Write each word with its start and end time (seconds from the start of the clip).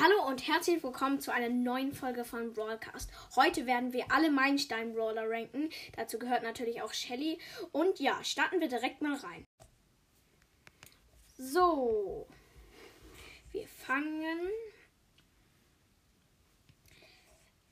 Hallo 0.00 0.28
und 0.28 0.46
herzlich 0.46 0.80
willkommen 0.84 1.20
zu 1.20 1.32
einer 1.32 1.48
neuen 1.48 1.92
Folge 1.92 2.24
von 2.24 2.52
Brawlcast. 2.52 3.10
Heute 3.34 3.66
werden 3.66 3.92
wir 3.92 4.04
alle 4.12 4.30
Meilenstein-Brawler 4.30 5.28
ranken. 5.28 5.70
Dazu 5.96 6.20
gehört 6.20 6.44
natürlich 6.44 6.82
auch 6.82 6.92
Shelly. 6.92 7.40
Und 7.72 7.98
ja, 7.98 8.22
starten 8.22 8.60
wir 8.60 8.68
direkt 8.68 9.02
mal 9.02 9.16
rein. 9.16 9.44
So, 11.36 12.28
wir 13.50 13.66
fangen 13.66 14.38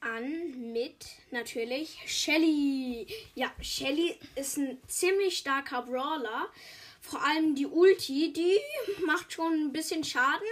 an 0.01 0.73
mit 0.73 1.07
natürlich 1.31 1.97
Shelly. 2.07 3.07
Ja, 3.37 3.53
Shelly 3.61 4.19
ist 4.35 4.57
ein 4.57 4.83
ziemlich 4.89 5.39
starker 5.39 5.83
Brawler. 5.83 6.49
Vor 7.01 7.23
allem 7.25 7.55
die 7.55 7.67
Ulti, 7.67 8.33
die 8.33 8.59
macht 9.07 9.33
schon 9.33 9.53
ein 9.53 9.73
bisschen 9.73 10.03
Schaden. 10.03 10.49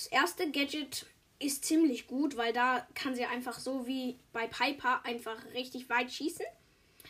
Das 0.00 0.06
erste 0.06 0.50
Gadget 0.50 1.04
ist 1.40 1.62
ziemlich 1.62 2.06
gut, 2.06 2.38
weil 2.38 2.54
da 2.54 2.88
kann 2.94 3.14
sie 3.14 3.26
einfach 3.26 3.58
so 3.58 3.86
wie 3.86 4.18
bei 4.32 4.46
Piper 4.46 5.04
einfach 5.04 5.44
richtig 5.52 5.90
weit 5.90 6.10
schießen. 6.10 6.46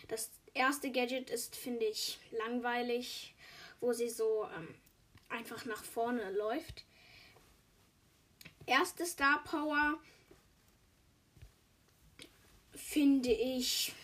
Das 0.08 0.28
erste 0.54 0.90
Gadget 0.90 1.30
ist, 1.30 1.54
finde 1.54 1.84
ich, 1.84 2.18
langweilig, 2.32 3.36
wo 3.78 3.92
sie 3.92 4.08
so 4.08 4.44
ähm, 4.56 4.74
einfach 5.28 5.66
nach 5.66 5.84
vorne 5.84 6.32
läuft. 6.32 6.84
Erste 8.66 9.06
Star 9.06 9.44
Power 9.44 9.96
finde 12.74 13.30
ich 13.30 13.94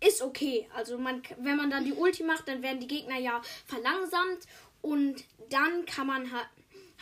ist 0.00 0.20
okay. 0.20 0.68
Also 0.74 0.98
man, 0.98 1.22
wenn 1.38 1.56
man 1.56 1.70
dann 1.70 1.84
die 1.84 1.92
Ulti 1.92 2.24
macht, 2.24 2.48
dann 2.48 2.60
werden 2.60 2.80
die 2.80 2.88
Gegner 2.88 3.20
ja 3.20 3.40
verlangsamt 3.66 4.48
und 4.80 5.22
dann 5.48 5.86
kann 5.86 6.08
man 6.08 6.32
halt 6.32 6.48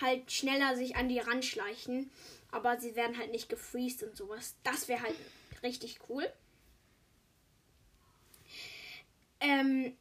halt 0.01 0.31
schneller 0.33 0.77
sich 0.77 0.97
an 0.97 1.09
die 1.09 1.19
ranschleichen. 1.19 2.11
Aber 2.53 2.81
sie 2.81 2.97
werden 2.97 3.17
halt 3.19 3.31
nicht 3.31 3.49
gefreezed 3.49 4.03
und 4.03 4.17
sowas. 4.17 4.55
Das 4.65 4.89
wäre 4.89 5.03
halt 5.03 5.15
richtig 5.63 5.99
cool. 6.09 6.31
Ähm, 9.41 9.97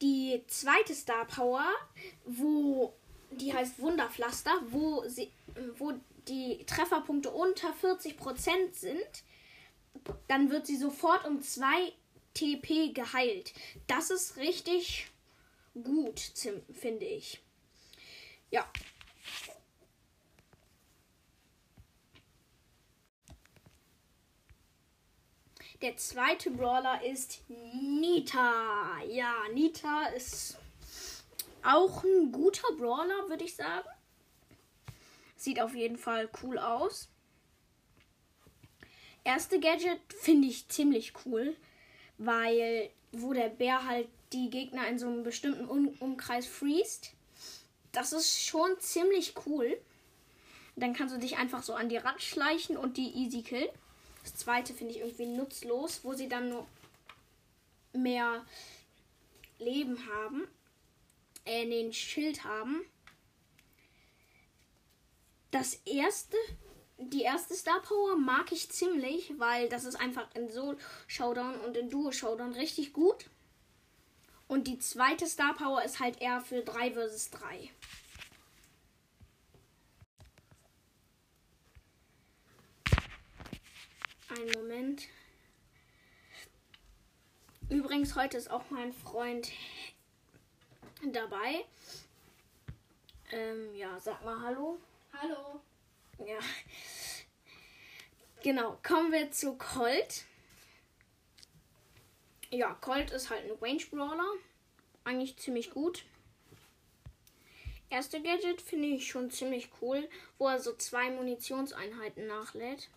die 0.00 0.42
zweite 0.46 0.94
Star 0.94 1.26
Power, 1.26 1.66
wo 2.24 2.94
die 3.30 3.52
heißt 3.52 3.78
Wunderpflaster, 3.80 4.52
wo 4.70 5.06
sie, 5.08 5.30
wo 5.78 5.92
die 6.28 6.64
Trefferpunkte 6.66 7.30
unter 7.30 7.72
40% 7.74 8.72
sind, 8.72 9.24
dann 10.28 10.50
wird 10.50 10.66
sie 10.66 10.76
sofort 10.76 11.24
um 11.26 11.40
2 11.40 11.92
TP 12.34 12.92
geheilt. 12.92 13.52
Das 13.86 14.10
ist 14.10 14.36
richtig 14.36 15.08
gut, 15.82 16.20
finde 16.72 17.06
ich. 17.06 17.40
Ja, 18.50 18.70
Der 25.82 25.96
zweite 25.96 26.50
Brawler 26.50 27.04
ist 27.04 27.42
Nita. 27.48 29.02
Ja, 29.08 29.34
Nita 29.52 30.06
ist 30.08 30.58
auch 31.62 32.02
ein 32.04 32.32
guter 32.32 32.72
Brawler, 32.78 33.28
würde 33.28 33.44
ich 33.44 33.56
sagen. 33.56 33.88
Sieht 35.36 35.60
auf 35.60 35.74
jeden 35.74 35.98
Fall 35.98 36.28
cool 36.42 36.58
aus. 36.58 37.08
Erste 39.24 39.58
Gadget 39.60 40.00
finde 40.20 40.48
ich 40.48 40.68
ziemlich 40.68 41.12
cool, 41.24 41.56
weil 42.16 42.90
wo 43.12 43.32
der 43.32 43.48
Bär 43.48 43.84
halt 43.84 44.08
die 44.32 44.50
Gegner 44.50 44.86
in 44.88 44.98
so 44.98 45.06
einem 45.06 45.22
bestimmten 45.22 45.66
um 45.66 45.88
Umkreis 46.00 46.46
freest. 46.46 47.12
Das 47.92 48.12
ist 48.12 48.44
schon 48.44 48.78
ziemlich 48.78 49.34
cool. 49.46 49.78
Dann 50.76 50.92
kannst 50.92 51.14
du 51.14 51.18
dich 51.18 51.38
einfach 51.38 51.62
so 51.62 51.74
an 51.74 51.88
die 51.88 51.96
Rand 51.96 52.22
schleichen 52.22 52.76
und 52.76 52.96
die 52.98 53.10
easy 53.14 53.42
killen. 53.42 53.68
Das 54.26 54.34
zweite 54.34 54.74
finde 54.74 54.92
ich 54.92 54.98
irgendwie 54.98 55.26
nutzlos, 55.26 56.00
wo 56.02 56.14
sie 56.14 56.28
dann 56.28 56.48
nur 56.48 56.66
mehr 57.92 58.44
Leben 59.60 60.04
haben, 60.12 60.48
äh, 61.44 61.64
den 61.64 61.92
Schild 61.92 62.42
haben. 62.42 62.84
Das 65.52 65.74
erste, 65.84 66.36
die 66.98 67.22
erste 67.22 67.54
Star 67.54 67.80
Power 67.82 68.16
mag 68.16 68.50
ich 68.50 68.68
ziemlich, 68.68 69.32
weil 69.38 69.68
das 69.68 69.84
ist 69.84 69.94
einfach 69.94 70.26
in 70.34 70.50
Solo 70.50 70.76
Showdown 71.06 71.60
und 71.60 71.76
in 71.76 71.88
Duo 71.88 72.10
Showdown 72.10 72.52
richtig 72.52 72.92
gut. 72.92 73.26
Und 74.48 74.66
die 74.66 74.80
zweite 74.80 75.28
Star 75.28 75.54
Power 75.54 75.84
ist 75.84 76.00
halt 76.00 76.20
eher 76.20 76.40
für 76.40 76.62
3 76.62 76.94
vs 76.94 77.30
3. 77.30 77.70
Einen 84.28 84.50
Moment. 84.50 85.02
Übrigens, 87.68 88.16
heute 88.16 88.36
ist 88.36 88.50
auch 88.50 88.70
mein 88.70 88.92
Freund 88.92 89.52
dabei. 91.12 91.64
Ähm, 93.30 93.74
ja, 93.76 93.98
sag 94.00 94.24
mal 94.24 94.40
Hallo. 94.40 94.78
Hallo. 95.12 95.60
Ja. 96.18 96.38
Genau, 98.42 98.78
kommen 98.82 99.12
wir 99.12 99.30
zu 99.30 99.56
Colt. 99.56 100.24
Ja, 102.50 102.74
Colt 102.74 103.12
ist 103.12 103.30
halt 103.30 103.44
ein 103.44 103.58
Range 103.60 103.84
Brawler. 103.90 104.32
Eigentlich 105.04 105.36
ziemlich 105.36 105.70
gut. 105.70 106.04
Erste 107.90 108.20
Gadget 108.20 108.60
finde 108.60 108.88
ich 108.88 109.08
schon 109.08 109.30
ziemlich 109.30 109.70
cool, 109.80 110.08
wo 110.38 110.48
er 110.48 110.58
so 110.58 110.74
zwei 110.74 111.10
Munitionseinheiten 111.10 112.26
nachlädt. 112.26 112.88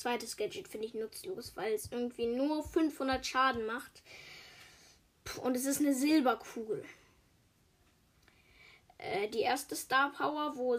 Zweites 0.00 0.38
Gadget 0.38 0.66
finde 0.66 0.86
ich 0.86 0.94
nutzlos, 0.94 1.56
weil 1.56 1.74
es 1.74 1.92
irgendwie 1.92 2.26
nur 2.26 2.64
500 2.64 3.26
Schaden 3.26 3.66
macht. 3.66 4.02
Und 5.42 5.54
es 5.54 5.66
ist 5.66 5.80
eine 5.80 5.92
Silberkugel. 5.92 6.82
Äh, 8.96 9.28
die 9.28 9.40
erste 9.40 9.76
Star 9.76 10.10
Power, 10.12 10.56
wo, 10.56 10.78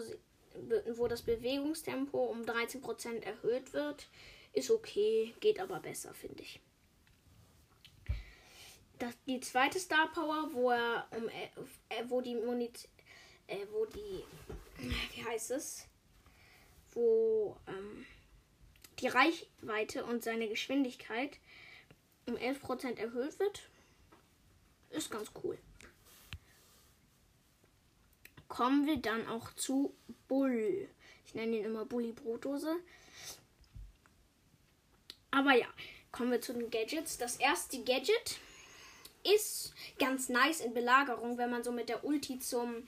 wo 0.96 1.06
das 1.06 1.22
Bewegungstempo 1.22 2.18
um 2.18 2.42
13% 2.42 3.22
erhöht 3.22 3.72
wird, 3.72 4.08
ist 4.54 4.72
okay, 4.72 5.32
geht 5.38 5.60
aber 5.60 5.78
besser, 5.78 6.12
finde 6.14 6.42
ich. 6.42 6.60
Das, 8.98 9.14
die 9.28 9.38
zweite 9.38 9.78
Star 9.78 10.10
Power, 10.12 10.48
wo 10.52 10.70
er 10.70 11.06
um 11.16 11.28
äh, 11.28 12.04
wo 12.08 12.20
die 12.20 12.34
Munit 12.34 12.88
äh, 13.46 13.66
wo 13.70 13.86
die 13.86 14.24
wie 15.14 15.24
heißt 15.24 15.52
es? 15.52 15.86
Wo 16.92 17.56
ähm, 17.68 18.04
die 19.02 19.08
Reichweite 19.08 20.04
und 20.04 20.22
seine 20.22 20.48
Geschwindigkeit 20.48 21.38
um 22.26 22.36
11% 22.36 22.98
erhöht 22.98 23.38
wird, 23.40 23.68
ist 24.90 25.10
ganz 25.10 25.30
cool. 25.42 25.58
Kommen 28.48 28.86
wir 28.86 28.98
dann 28.98 29.26
auch 29.28 29.52
zu 29.54 29.94
Bull. 30.28 30.88
Ich 31.26 31.34
nenne 31.34 31.58
ihn 31.58 31.64
immer 31.64 31.84
Bully 31.84 32.12
Brotdose. 32.12 32.76
Aber 35.30 35.54
ja, 35.54 35.66
kommen 36.12 36.30
wir 36.30 36.40
zu 36.40 36.52
den 36.52 36.70
Gadgets. 36.70 37.18
Das 37.18 37.36
erste 37.36 37.82
Gadget 37.82 38.38
ist 39.24 39.72
ganz 39.98 40.28
nice 40.28 40.60
in 40.60 40.74
Belagerung, 40.74 41.38
wenn 41.38 41.50
man 41.50 41.64
so 41.64 41.72
mit 41.72 41.88
der 41.88 42.04
Ulti 42.04 42.38
zum, 42.38 42.86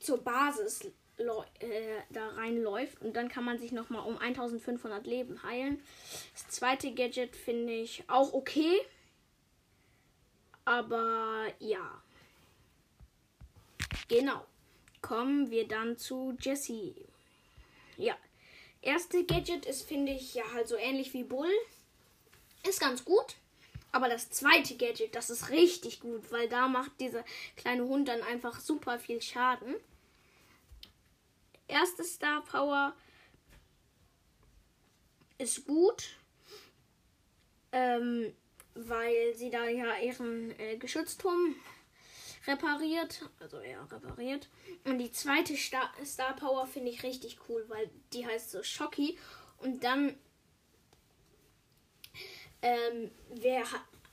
zur 0.00 0.18
Basis 0.18 0.90
äh, 1.18 2.00
da 2.10 2.28
reinläuft 2.30 3.00
und 3.02 3.14
dann 3.14 3.28
kann 3.28 3.44
man 3.44 3.58
sich 3.58 3.72
noch 3.72 3.90
mal 3.90 4.00
um 4.00 4.18
1500 4.18 5.06
Leben 5.06 5.42
heilen. 5.42 5.82
Das 6.32 6.48
zweite 6.48 6.92
Gadget 6.92 7.34
finde 7.34 7.74
ich 7.74 8.04
auch 8.08 8.32
okay, 8.32 8.80
aber 10.64 11.46
ja. 11.58 12.02
Genau. 14.08 14.44
Kommen 15.00 15.50
wir 15.50 15.66
dann 15.66 15.96
zu 15.96 16.36
Jessie. 16.40 16.94
Ja. 17.96 18.16
Erste 18.82 19.24
Gadget 19.24 19.64
ist, 19.66 19.88
finde 19.88 20.12
ich, 20.12 20.34
ja 20.34 20.44
halt 20.52 20.68
so 20.68 20.76
ähnlich 20.76 21.14
wie 21.14 21.24
Bull. 21.24 21.50
Ist 22.68 22.80
ganz 22.80 23.04
gut. 23.04 23.36
Aber 23.92 24.08
das 24.08 24.30
zweite 24.30 24.76
Gadget, 24.76 25.14
das 25.14 25.30
ist 25.30 25.48
richtig 25.50 26.00
gut, 26.00 26.30
weil 26.30 26.48
da 26.48 26.68
macht 26.68 26.92
dieser 27.00 27.24
kleine 27.56 27.84
Hund 27.84 28.08
dann 28.08 28.22
einfach 28.22 28.60
super 28.60 28.98
viel 28.98 29.22
Schaden 29.22 29.74
erste 31.68 32.04
Star 32.04 32.42
Power 32.44 32.94
ist 35.38 35.66
gut, 35.66 36.16
ähm, 37.72 38.32
weil 38.74 39.34
sie 39.34 39.50
da 39.50 39.68
ja 39.68 39.96
ihren 39.98 40.58
äh, 40.58 40.76
Geschützturm 40.76 41.54
repariert, 42.46 43.28
also 43.40 43.58
er 43.58 43.90
repariert. 43.90 44.48
Und 44.84 44.98
die 44.98 45.12
zweite 45.12 45.56
Star, 45.56 45.92
Star 46.04 46.34
Power 46.34 46.66
finde 46.66 46.90
ich 46.90 47.02
richtig 47.02 47.38
cool, 47.48 47.64
weil 47.68 47.90
die 48.12 48.26
heißt 48.26 48.50
so 48.50 48.62
Shocky. 48.62 49.18
Und 49.58 49.84
dann 49.84 50.16
ähm, 52.62 53.10
wer 53.30 53.62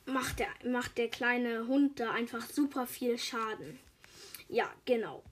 macht 0.06 0.40
der, 0.40 0.50
macht 0.64 0.98
der 0.98 1.10
kleine 1.10 1.68
Hund 1.68 2.00
da 2.00 2.12
einfach 2.12 2.48
super 2.48 2.86
viel 2.86 3.18
Schaden. 3.18 3.80
Ja, 4.48 4.72
genau. 4.86 5.24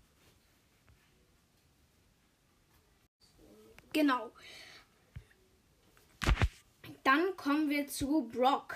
Genau. 3.93 4.31
Dann 7.03 7.37
kommen 7.37 7.69
wir 7.69 7.87
zu 7.87 8.29
Brock. 8.33 8.75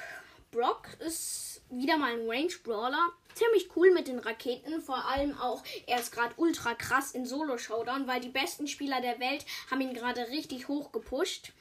Brock 0.51 0.87
ist 0.99 1.61
wieder 1.69 1.97
mal 1.97 2.13
ein 2.13 2.29
Range 2.29 2.53
Brawler. 2.63 3.11
Ziemlich 3.33 3.69
cool 3.75 3.91
mit 3.93 4.07
den 4.07 4.19
Raketen. 4.19 4.81
Vor 4.81 5.05
allem 5.05 5.37
auch, 5.37 5.63
er 5.85 5.99
ist 5.99 6.11
gerade 6.11 6.33
ultra 6.37 6.73
krass 6.73 7.11
in 7.11 7.25
Solo-Showdown, 7.25 8.07
weil 8.07 8.21
die 8.21 8.29
besten 8.29 8.67
Spieler 8.67 9.01
der 9.01 9.19
Welt 9.19 9.45
haben 9.69 9.81
ihn 9.81 9.93
gerade 9.93 10.27
richtig 10.29 10.67
hoch 10.67 10.91
gepusht. 10.91 11.51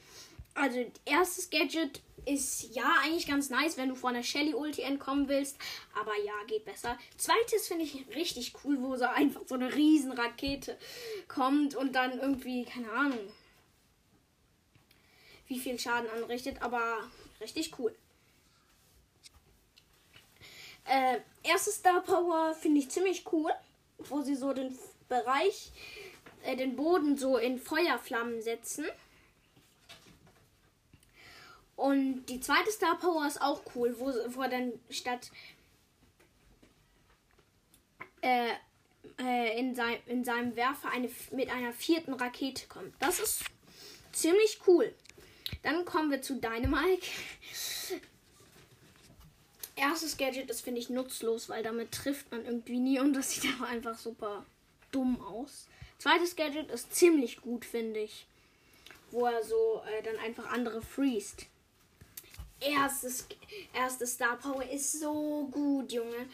Also, 0.53 0.85
erstes 1.05 1.49
Gadget 1.49 2.01
ist 2.25 2.75
ja 2.75 2.91
eigentlich 3.03 3.27
ganz 3.27 3.49
nice, 3.49 3.77
wenn 3.77 3.89
du 3.89 3.95
vor 3.95 4.09
einer 4.09 4.23
Shelly-Ulti 4.23 4.81
entkommen 4.81 5.29
willst. 5.29 5.57
Aber 5.99 6.11
ja, 6.25 6.33
geht 6.47 6.65
besser. 6.65 6.97
Zweites 7.15 7.67
finde 7.67 7.85
ich 7.85 8.05
richtig 8.15 8.53
cool, 8.63 8.77
wo 8.81 8.95
so 8.95 9.05
einfach 9.05 9.41
so 9.45 9.55
eine 9.55 9.73
riesen 9.73 10.11
Rakete 10.11 10.77
kommt 11.27 11.75
und 11.75 11.93
dann 11.93 12.19
irgendwie, 12.19 12.65
keine 12.65 12.91
Ahnung, 12.91 13.19
wie 15.47 15.59
viel 15.59 15.79
Schaden 15.79 16.09
anrichtet. 16.09 16.61
Aber 16.61 17.09
richtig 17.41 17.77
cool. 17.79 17.95
Äh, 20.85 21.19
erste 21.43 21.71
Star 21.71 22.01
Power 22.01 22.53
finde 22.53 22.79
ich 22.79 22.89
ziemlich 22.89 23.25
cool, 23.31 23.51
wo 23.97 24.21
sie 24.21 24.35
so 24.35 24.53
den 24.53 24.77
Bereich, 25.09 25.71
äh, 26.43 26.55
den 26.55 26.75
Boden 26.75 27.17
so 27.17 27.37
in 27.37 27.59
Feuerflammen 27.59 28.41
setzen. 28.41 28.85
Und 31.75 32.25
die 32.25 32.39
zweite 32.39 32.71
Star 32.71 32.97
Power 32.97 33.27
ist 33.27 33.41
auch 33.41 33.61
cool, 33.75 33.95
wo, 33.99 34.07
wo 34.35 34.41
dann 34.47 34.73
statt 34.89 35.29
äh, 38.21 38.49
äh, 39.19 39.59
in, 39.59 39.75
sein, 39.75 39.97
in 40.05 40.23
seinem 40.23 40.55
Werfer 40.55 40.89
eine, 40.89 41.09
mit 41.31 41.49
einer 41.51 41.73
vierten 41.73 42.13
Rakete 42.13 42.67
kommt. 42.67 42.93
Das 42.99 43.19
ist 43.19 43.43
ziemlich 44.11 44.59
cool. 44.67 44.93
Dann 45.67 45.83
kommen 45.83 46.09
wir 46.09 46.21
zu 46.21 46.35
Dynamike. 46.35 47.07
Erstes 49.75 50.15
Gadget, 50.15 50.49
das 50.49 50.61
finde 50.61 50.79
ich 50.79 50.89
nutzlos, 50.89 51.49
weil 51.49 51.61
damit 51.61 51.91
trifft 51.91 52.31
man 52.31 52.45
irgendwie 52.45 52.79
nie 52.79 53.01
und 53.01 53.11
das 53.11 53.31
sieht 53.31 53.53
aber 53.59 53.67
einfach 53.67 53.97
super 53.97 54.45
dumm 54.93 55.19
aus. 55.19 55.67
Zweites 55.97 56.37
Gadget 56.37 56.71
ist 56.71 56.95
ziemlich 56.95 57.41
gut, 57.41 57.65
finde 57.65 57.99
ich. 57.99 58.27
Wo 59.11 59.25
er 59.25 59.43
so 59.43 59.83
äh, 59.85 60.01
dann 60.03 60.15
einfach 60.19 60.49
andere 60.53 60.81
freest. 60.81 61.47
Erstes, 62.61 63.27
erste 63.73 64.07
Star 64.07 64.37
Power 64.37 64.63
ist 64.63 65.01
so 65.01 65.49
gut, 65.51 65.91
Junge. 65.91 66.29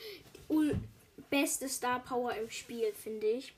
Ul 0.48 0.80
beste 1.32 1.68
Star 1.68 2.04
Power 2.04 2.36
im 2.36 2.52
Spiel, 2.52 2.94
finde 2.94 3.26
ich. 3.32 3.56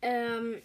Ähm, 0.00 0.62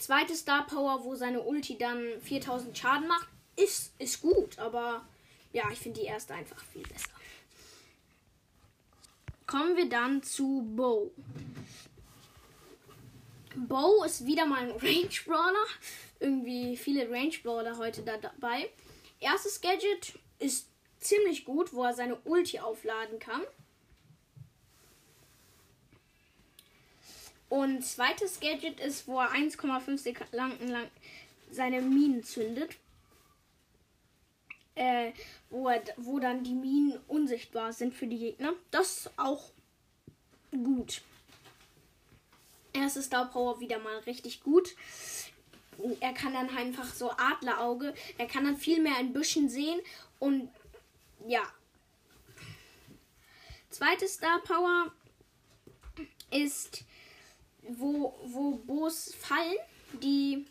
zweite 0.00 0.34
Star 0.34 0.66
Power, 0.66 1.04
wo 1.04 1.14
seine 1.14 1.42
Ulti 1.42 1.78
dann 1.78 2.20
4000 2.22 2.76
Schaden 2.76 3.08
macht, 3.08 3.28
ist, 3.56 3.92
ist 3.98 4.20
gut, 4.20 4.58
aber 4.58 5.06
ja, 5.52 5.64
ich 5.72 5.78
finde 5.78 6.00
die 6.00 6.06
erste 6.06 6.34
einfach 6.34 6.62
viel 6.64 6.82
besser. 6.82 7.10
Kommen 9.46 9.76
wir 9.76 9.88
dann 9.88 10.22
zu 10.22 10.62
Bo. 10.76 11.12
Bo 13.56 14.04
ist 14.04 14.26
wieder 14.26 14.46
mal 14.46 14.62
ein 14.62 14.70
Range 14.80 15.08
Brawler. 15.26 15.66
Irgendwie 16.20 16.76
viele 16.76 17.10
Range 17.10 17.36
Brawler 17.42 17.76
heute 17.78 18.02
da 18.02 18.16
dabei. 18.16 18.70
Erstes 19.18 19.60
Gadget 19.60 20.14
ist 20.38 20.68
ziemlich 21.00 21.44
gut, 21.44 21.72
wo 21.72 21.84
er 21.84 21.94
seine 21.94 22.16
Ulti 22.20 22.60
aufladen 22.60 23.18
kann. 23.18 23.42
Und 27.50 27.84
zweites 27.84 28.40
Gadget 28.40 28.80
ist, 28.80 29.06
wo 29.06 29.20
er 29.20 29.32
1,5 29.32 29.98
Sekunden 29.98 30.68
lang 30.68 30.88
seine 31.50 31.82
Minen 31.82 32.24
zündet 32.24 32.76
äh, 34.80 35.12
wo, 35.50 35.68
er, 35.68 35.82
wo 35.98 36.18
dann 36.18 36.42
die 36.42 36.54
Minen 36.54 36.98
unsichtbar 37.06 37.72
sind 37.72 37.94
für 37.94 38.06
die 38.06 38.18
Gegner. 38.18 38.54
Das 38.70 38.98
ist 38.98 39.18
auch 39.18 39.50
gut. 40.50 41.02
Erste 42.72 43.02
Star 43.02 43.30
Power 43.30 43.60
wieder 43.60 43.78
mal 43.78 43.98
richtig 44.00 44.42
gut. 44.42 44.74
Er 46.00 46.14
kann 46.14 46.32
dann 46.32 46.48
einfach 46.56 46.92
so 46.94 47.10
Adlerauge. 47.10 47.94
Er 48.16 48.26
kann 48.26 48.44
dann 48.44 48.56
viel 48.56 48.80
mehr 48.80 48.98
in 49.00 49.12
Büschen 49.12 49.50
sehen. 49.50 49.80
Und 50.18 50.50
ja. 51.26 51.42
Zweite 53.68 54.08
Star 54.08 54.40
Power 54.40 54.92
ist, 56.30 56.84
wo, 57.78 58.18
wo 58.26 58.52
Boos 58.52 59.14
fallen. 59.18 59.56
Die 60.02 60.46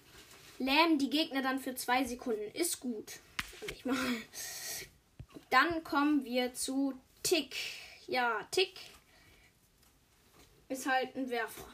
lähmen 0.57 0.98
die 1.00 1.10
Gegner 1.10 1.42
dann 1.42 1.60
für 1.60 1.75
zwei 1.75 2.04
Sekunden. 2.04 2.51
Ist 2.54 2.80
gut 2.80 3.19
nicht 3.68 3.86
mal. 3.86 3.98
Dann 5.50 5.83
kommen 5.83 6.24
wir 6.25 6.54
zu 6.54 6.94
Tick. 7.24 7.56
Ja, 8.07 8.48
Tick 8.51 8.80
ist 10.69 10.86
halt 10.86 11.16
ein 11.16 11.30
Werfer. 11.30 11.68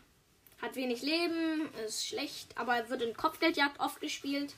Hat 0.61 0.75
wenig 0.75 1.01
Leben, 1.01 1.69
ist 1.85 2.07
schlecht, 2.07 2.57
aber 2.57 2.89
wird 2.89 3.01
in 3.01 3.15
Kopfgeldjagd 3.15 3.79
oft 3.79 3.99
gespielt. 3.99 4.53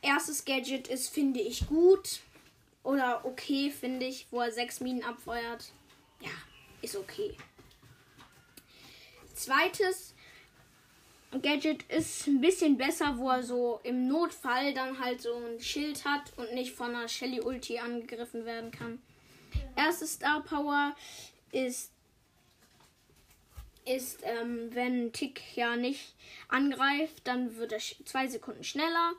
Erstes 0.00 0.44
Gadget 0.44 0.88
ist, 0.88 1.08
finde 1.08 1.40
ich, 1.40 1.66
gut. 1.66 2.20
Oder 2.84 3.24
okay, 3.24 3.70
finde 3.70 4.06
ich, 4.06 4.28
wo 4.30 4.40
er 4.40 4.52
sechs 4.52 4.78
Minen 4.78 5.02
abfeuert. 5.02 5.72
Ja, 6.20 6.30
ist 6.82 6.94
okay. 6.94 7.36
Zweites 9.36 10.14
Gadget 11.42 11.82
ist 11.90 12.26
ein 12.26 12.40
bisschen 12.40 12.78
besser, 12.78 13.18
wo 13.18 13.28
er 13.30 13.42
so 13.42 13.80
im 13.82 14.08
Notfall 14.08 14.72
dann 14.72 14.98
halt 14.98 15.20
so 15.20 15.34
ein 15.34 15.60
Schild 15.60 16.04
hat 16.04 16.32
und 16.36 16.54
nicht 16.54 16.74
von 16.74 16.94
einer 16.94 17.08
Shelly 17.08 17.40
Ulti 17.40 17.78
angegriffen 17.78 18.46
werden 18.46 18.70
kann. 18.70 19.02
Erste 19.76 20.06
Star 20.06 20.42
Power 20.42 20.96
ist 21.52 21.92
ist, 23.84 24.20
ähm, 24.24 24.74
wenn 24.74 25.12
Tick 25.12 25.40
ja 25.54 25.76
nicht 25.76 26.16
angreift, 26.48 27.20
dann 27.24 27.56
wird 27.56 27.70
er 27.70 27.78
zwei 27.78 28.26
Sekunden 28.26 28.64
schneller. 28.64 29.12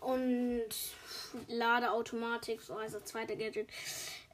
Und 0.00 0.68
Ladeautomatik, 1.48 2.60
so 2.62 2.74
also 2.74 3.00
zweite 3.00 3.36
Gadget, 3.36 3.68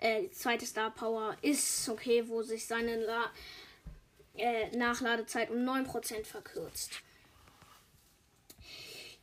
äh, 0.00 0.31
zweite 0.31 0.67
Star 0.67 0.91
Power 0.91 1.37
ist 1.43 1.89
okay, 1.89 2.29
wo 2.29 2.43
sich 2.43 2.67
seine 2.67 2.97
La 3.05 3.31
äh, 4.37 4.76
Nachladezeit 4.76 5.50
um 5.50 5.59
9% 5.59 6.25
verkürzt. 6.25 7.02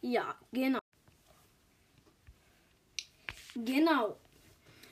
Ja, 0.01 0.35
genau. 0.51 0.79
Genau. 3.55 4.17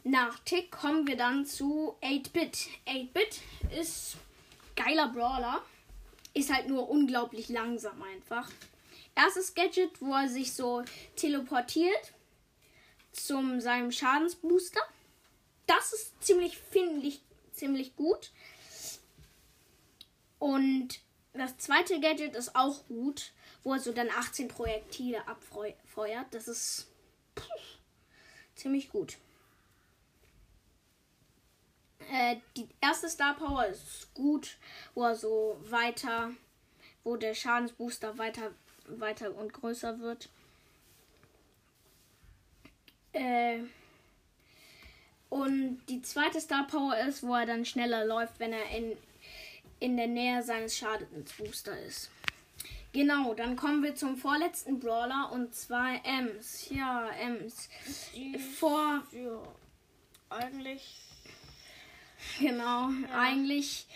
Nach 0.05 0.39
Tick 0.39 0.71
kommen 0.71 1.05
wir 1.05 1.17
dann 1.17 1.45
zu 1.45 1.95
8-Bit. 2.01 2.67
8-Bit 2.87 3.41
ist 3.77 4.15
geiler 4.75 5.09
Brawler. 5.09 5.61
Ist 6.33 6.51
halt 6.51 6.67
nur 6.67 6.89
unglaublich 6.89 7.49
langsam 7.49 8.01
einfach. 8.01 8.49
Erstes 9.15 9.53
Gadget, 9.53 10.01
wo 10.01 10.13
er 10.13 10.27
sich 10.27 10.53
so 10.53 10.83
teleportiert 11.15 12.13
zum 13.13 13.61
seinem 13.61 13.91
Schadensbooster. 13.91 14.81
Das 15.65 15.93
ist 15.93 16.23
ziemlich, 16.23 16.57
finde 16.57 17.07
ich, 17.07 17.21
ziemlich 17.53 17.95
gut. 17.95 18.31
Und 20.39 20.99
das 21.33 21.57
zweite 21.57 21.99
Gadget 21.99 22.35
ist 22.35 22.55
auch 22.55 22.85
gut, 22.87 23.31
wo 23.63 23.73
er 23.73 23.79
so 23.79 23.93
dann 23.93 24.09
18 24.09 24.49
Projektile 24.49 25.25
abfeuert. 25.27 26.27
Das 26.31 26.47
ist 26.47 26.87
pff, 27.37 27.79
ziemlich 28.55 28.89
gut. 28.89 29.17
Äh, 32.11 32.37
die 32.57 32.67
erste 32.81 33.09
Star 33.09 33.35
Power 33.35 33.65
ist 33.65 34.13
gut, 34.13 34.57
wo 34.93 35.03
er 35.03 35.15
so 35.15 35.57
weiter, 35.69 36.31
wo 37.03 37.15
der 37.15 37.33
Schadensbooster 37.33 38.17
weiter, 38.17 38.51
weiter 38.87 39.33
und 39.35 39.53
größer 39.53 39.99
wird. 39.99 40.29
Äh, 43.13 43.59
und 45.29 45.81
die 45.89 46.01
zweite 46.01 46.39
Star 46.39 46.67
Power 46.67 46.95
ist, 47.07 47.23
wo 47.23 47.33
er 47.33 47.45
dann 47.45 47.65
schneller 47.65 48.05
läuft, 48.05 48.39
wenn 48.39 48.53
er 48.53 48.69
in 48.69 48.95
in 49.83 49.97
der 49.97 50.07
Nähe 50.07 50.41
seines 50.41 50.77
Schadensbooster 50.77 51.77
ist. 51.81 52.09
Genau, 52.93 53.33
dann 53.33 53.57
kommen 53.57 53.83
wir 53.83 53.95
zum 53.95 54.15
vorletzten 54.15 54.79
Brawler 54.79 55.29
und 55.33 55.53
zwar 55.53 56.05
Ems. 56.05 56.69
Ja, 56.69 57.09
Ems. 57.09 57.69
Vor. 58.59 59.03
Ja, 59.11 59.41
eigentlich. 60.29 61.01
Genau, 62.39 62.89
ja. 62.89 63.19
eigentlich. 63.19 63.87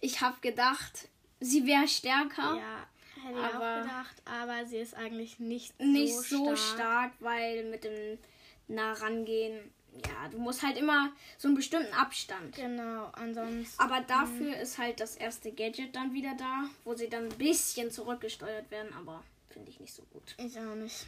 Ich 0.00 0.20
habe 0.20 0.36
gedacht, 0.40 1.08
sie 1.38 1.64
wäre 1.64 1.86
stärker. 1.86 2.56
Ja, 2.56 3.22
hätte 3.22 3.38
ich 3.38 3.44
auch 3.44 3.82
gedacht, 3.82 4.22
aber 4.24 4.66
sie 4.66 4.78
ist 4.78 4.94
eigentlich 4.94 5.38
nicht, 5.38 5.78
nicht 5.78 6.12
so, 6.12 6.56
stark. 6.56 6.56
so 6.56 6.74
stark, 6.74 7.12
weil 7.20 7.70
mit 7.70 7.84
dem 7.84 8.18
nah 8.68 8.92
rangehen 8.92 9.72
ja, 10.04 10.28
du 10.30 10.38
musst 10.38 10.62
halt 10.62 10.76
immer 10.76 11.12
so 11.38 11.48
einen 11.48 11.56
bestimmten 11.56 11.92
Abstand. 11.94 12.54
Genau, 12.54 13.10
ansonsten. 13.12 13.80
Aber 13.80 14.00
dafür 14.00 14.56
ist 14.56 14.78
halt 14.78 15.00
das 15.00 15.16
erste 15.16 15.52
Gadget 15.52 15.94
dann 15.94 16.12
wieder 16.12 16.34
da, 16.36 16.64
wo 16.84 16.94
sie 16.94 17.08
dann 17.08 17.24
ein 17.24 17.38
bisschen 17.38 17.90
zurückgesteuert 17.90 18.70
werden, 18.70 18.92
aber 18.94 19.22
finde 19.48 19.70
ich 19.70 19.80
nicht 19.80 19.94
so 19.94 20.02
gut. 20.12 20.34
Ich 20.38 20.58
auch 20.58 20.74
nicht. 20.74 21.06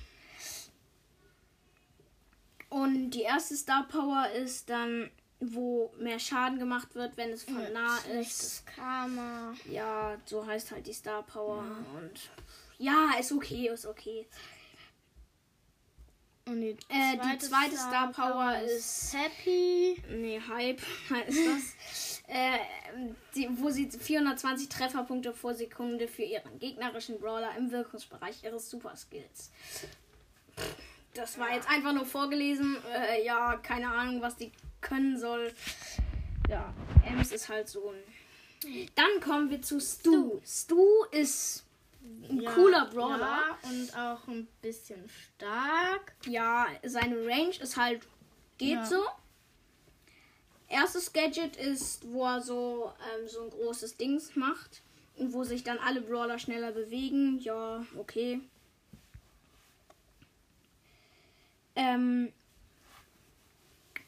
Und 2.70 3.10
die 3.10 3.22
erste 3.22 3.56
Star 3.56 3.86
Power 3.88 4.28
ist 4.30 4.68
dann, 4.68 5.10
wo 5.40 5.92
mehr 5.98 6.18
Schaden 6.18 6.58
gemacht 6.58 6.94
wird, 6.94 7.16
wenn 7.16 7.30
es 7.30 7.44
von 7.44 7.62
Ja, 7.62 7.70
nah 7.70 7.98
ist. 8.20 8.66
Karma. 8.66 9.54
Ja, 9.70 10.18
so 10.24 10.46
heißt 10.46 10.72
halt 10.72 10.86
die 10.86 10.92
Star 10.92 11.22
Power. 11.22 11.64
Und 11.96 12.30
ja, 12.78 13.12
ist 13.18 13.32
okay, 13.32 13.68
ist 13.68 13.86
okay. 13.86 14.26
Und 16.48 16.60
die 16.62 16.70
Äh, 16.88 17.18
die 17.32 17.38
zweite 17.38 17.76
Star 17.76 18.10
Power 18.12 18.58
ist- 18.62 19.14
Happy. 19.14 20.02
Nee, 20.10 20.40
Hype 20.48 20.80
heißt 21.10 21.38
das. 21.46 22.22
äh, 22.28 22.58
die, 23.34 23.48
wo 23.60 23.70
sie 23.70 23.90
420 23.90 24.68
Trefferpunkte 24.68 25.32
pro 25.32 25.52
Sekunde 25.52 26.08
für 26.08 26.22
ihren 26.22 26.58
gegnerischen 26.58 27.18
Brawler 27.20 27.54
im 27.56 27.70
Wirkungsbereich 27.70 28.42
ihres 28.44 28.70
Superskills. 28.70 29.50
Das 31.14 31.38
war 31.38 31.52
jetzt 31.54 31.68
einfach 31.68 31.92
nur 31.92 32.06
vorgelesen. 32.06 32.76
Äh, 32.94 33.24
ja, 33.24 33.56
keine 33.56 33.88
Ahnung, 33.90 34.20
was 34.22 34.36
die 34.36 34.52
können 34.80 35.18
soll. 35.18 35.52
Ja, 36.48 36.72
Ems 37.06 37.32
ist 37.32 37.48
halt 37.48 37.68
so 37.68 37.90
ein. 37.90 38.88
Dann 38.94 39.20
kommen 39.20 39.50
wir 39.50 39.60
zu 39.62 39.80
Stu. 39.80 40.40
Stu 40.44 41.04
ist 41.12 41.64
ein 42.30 42.40
Ja, 42.40 42.52
cooler 42.52 42.86
Brawler. 42.86 43.18
Ja, 43.18 43.58
und 43.70 43.96
auch 43.96 44.26
ein 44.28 44.46
bisschen 44.62 45.08
stark. 45.08 46.14
Ja, 46.26 46.66
seine 46.84 47.16
Range 47.26 47.54
ist 47.60 47.76
halt. 47.76 48.06
geht 48.58 48.70
Ja. 48.70 48.84
so. 48.84 49.04
Erstes 50.68 51.12
Gadget 51.12 51.56
ist, 51.56 52.06
wo 52.12 52.24
er 52.26 52.40
so, 52.42 52.92
ähm, 53.20 53.28
so 53.28 53.42
ein 53.44 53.50
großes 53.50 53.96
Dings 53.96 54.36
macht. 54.36 54.82
Und 55.16 55.32
wo 55.32 55.42
sich 55.42 55.64
dann 55.64 55.78
alle 55.78 56.00
Brawler 56.00 56.38
schneller 56.38 56.70
bewegen. 56.72 57.38
Ja, 57.40 57.84
okay. 57.96 58.40
Ähm. 61.74 62.32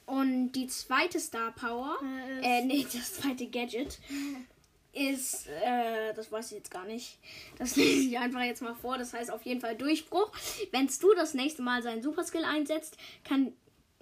Und 0.07 0.53
die 0.53 0.67
zweite 0.67 1.21
Star 1.21 1.53
Power. 1.53 1.97
Äh, 2.43 2.61
Äh, 2.61 2.65
nee, 2.65 2.83
das 2.93 3.15
zweite 3.15 3.47
Gadget 3.47 3.99
ist, 4.93 5.47
äh, 5.47 6.13
das 6.15 6.33
weiß 6.33 6.47
ich 6.47 6.59
jetzt 6.59 6.71
gar 6.71 6.85
nicht. 6.85 7.19
Das 7.59 7.77
lese 7.77 8.09
ich 8.09 8.19
einfach 8.19 8.43
jetzt 8.43 8.63
mal 8.63 8.75
vor. 8.75 8.99
Das 8.99 9.13
heißt 9.13 9.31
auf 9.31 9.43
jeden 9.45 9.61
Fall 9.61 9.77
Durchbruch. 9.77 10.33
Wenn 10.73 10.89
du 10.89 11.15
das 11.15 11.35
nächste 11.35 11.63
Mal 11.63 11.83
seinen 11.83 12.03
Superskill 12.03 12.45
einsetzt, 12.45 12.97
kann, 13.25 13.53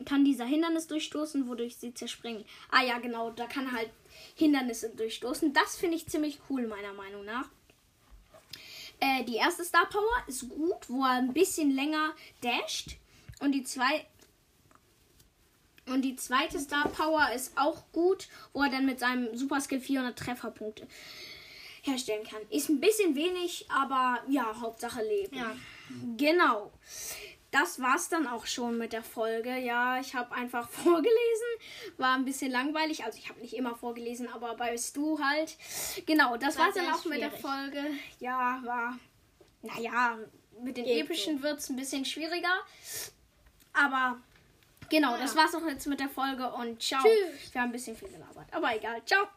kann 0.04 0.25
dieser 0.25 0.45
Hindernis 0.45 0.87
durchstoßen, 0.87 1.49
wodurch 1.49 1.76
sie 1.76 1.95
zerspringen. 1.95 2.45
Ah 2.71 2.83
ja, 2.83 2.99
genau, 2.99 3.30
da 3.30 3.47
kann 3.47 3.73
halt 3.73 3.90
Hindernisse 4.35 4.90
durchstoßen. 4.90 5.52
Das 5.52 5.76
finde 5.76 5.97
ich 5.97 6.07
ziemlich 6.09 6.38
cool, 6.49 6.66
meiner 6.66 6.95
Meinung 6.95 7.25
nach. 7.25 7.49
Äh, 9.00 9.25
die 9.25 9.37
erste 9.37 9.64
Star 9.64 9.88
Power 9.88 10.25
ist 10.26 10.49
gut, 10.49 10.88
wo 10.88 11.04
er 11.04 11.18
ein 11.18 11.33
bisschen 11.33 11.71
länger 11.71 12.14
dasht. 12.40 12.97
Und 13.40 13.52
die 13.52 13.62
zwei. 13.62 14.07
Und 15.88 16.02
die 16.02 16.16
zweite 16.16 16.59
Star 16.59 16.88
Power 16.88 17.30
ist 17.35 17.52
auch 17.57 17.85
gut, 17.92 18.28
wo 18.52 18.62
er 18.62 18.71
dann 18.71 18.87
mit 18.87 18.99
seinem 19.00 19.37
Superskill 19.37 19.80
400 19.80 20.18
Trefferpunkte 20.18 20.87
herstellen 21.83 22.25
kann. 22.25 22.40
Ist 22.50 22.68
ein 22.68 22.80
bisschen 22.80 23.14
wenig, 23.14 23.66
aber 23.71 24.23
ja, 24.28 24.54
Hauptsache 24.61 25.02
Leben. 25.02 25.37
Ja. 25.37 25.57
Genau. 26.16 26.73
Das 27.50 27.80
war's 27.80 28.11
dann 28.11 28.26
auch 28.26 28.45
schon 28.47 28.76
mit 28.76 28.92
der 28.92 29.02
Folge. 29.02 29.57
Ja, 29.57 29.99
ich 30.00 30.14
habe 30.14 30.35
einfach 30.35 30.68
vorgelesen. 30.71 31.12
War 31.97 32.14
ein 32.14 32.25
bisschen 32.25 32.50
langweilig. 32.50 33.04
Also 33.04 33.18
ich 33.18 33.28
habe 33.30 33.40
nicht 33.40 33.54
immer 33.54 33.75
vorgelesen, 33.75 34.28
aber 34.28 34.54
bei 34.54 34.76
Stu 34.76 35.18
halt. 35.18 35.57
Genau, 36.04 36.37
das 36.37 36.59
War 36.59 36.66
war's 36.66 36.75
dann 36.75 36.92
auch 36.92 37.04
mit 37.07 37.21
der 37.23 37.30
schwierig. 37.30 37.40
Folge. 37.40 37.85
Ja, 38.21 38.61
war. 38.64 38.99
Naja, 39.62 40.18
mit 40.62 40.76
den 40.76 40.85
Geht 40.85 41.04
epischen 41.04 41.42
wird's 41.42 41.71
ein 41.71 41.76
bisschen 41.76 42.04
schwieriger. 42.04 42.61
Aber 43.73 44.18
genau, 44.90 45.12
Ja. 45.12 45.18
das 45.18 45.37
war's 45.37 45.54
auch 45.54 45.66
jetzt 45.66 45.87
mit 45.87 46.00
der 46.00 46.09
Folge 46.09 46.50
und 46.52 46.83
ciao. 46.83 47.00
Tschüss. 47.02 47.52
Wir 47.52 47.61
haben 47.61 47.68
ein 47.68 47.73
bisschen 47.73 47.97
viel 47.97 48.09
gelabert. 48.09 48.47
Aber 48.52 48.75
egal. 48.76 49.00
Ciao. 49.07 49.28